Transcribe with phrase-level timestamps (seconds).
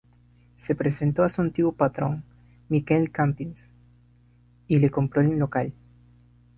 [0.55, 2.23] Se presentó a su antiguo patrón,
[2.69, 3.69] Miquel Campins,
[4.67, 5.73] y le compró el local.